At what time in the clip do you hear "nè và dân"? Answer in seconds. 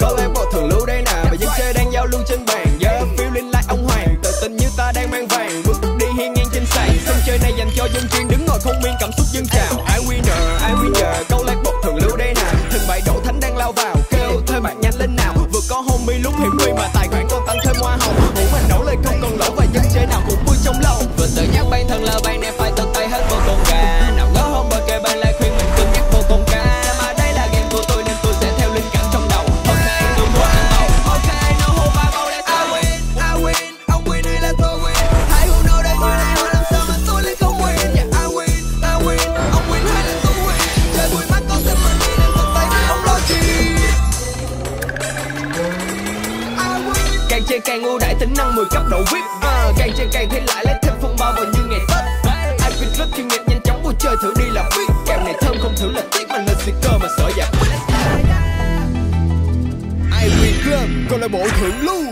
1.06-1.50